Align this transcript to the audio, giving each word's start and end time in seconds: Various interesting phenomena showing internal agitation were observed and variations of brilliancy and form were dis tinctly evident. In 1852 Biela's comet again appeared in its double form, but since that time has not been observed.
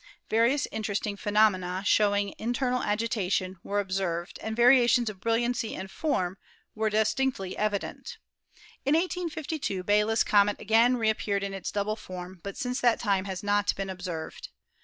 Various 0.31 0.67
interesting 0.71 1.15
phenomena 1.15 1.83
showing 1.85 2.33
internal 2.39 2.81
agitation 2.81 3.57
were 3.61 3.79
observed 3.79 4.39
and 4.41 4.55
variations 4.55 5.11
of 5.11 5.19
brilliancy 5.21 5.75
and 5.75 5.91
form 5.91 6.39
were 6.73 6.89
dis 6.89 7.13
tinctly 7.13 7.53
evident. 7.53 8.17
In 8.83 8.95
1852 8.95 9.83
Biela's 9.83 10.23
comet 10.23 10.59
again 10.59 10.95
appeared 11.05 11.43
in 11.43 11.53
its 11.53 11.71
double 11.71 11.95
form, 11.95 12.39
but 12.41 12.57
since 12.57 12.79
that 12.81 12.99
time 12.99 13.25
has 13.25 13.43
not 13.43 13.75
been 13.75 13.91
observed. 13.91 14.47